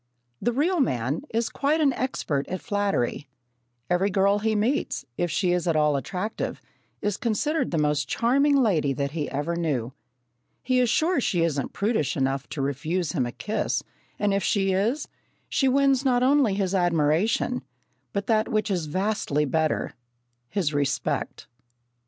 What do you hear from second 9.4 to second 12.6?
knew. He is sure she isn't prudish enough